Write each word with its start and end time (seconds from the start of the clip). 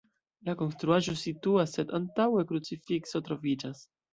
La 0.47 0.53
konstruaĵo 0.61 1.13
situas, 1.25 1.75
sed 1.79 1.93
antaŭe 1.99 2.47
krucifikso 2.53 3.25
troviĝas. 3.29 3.89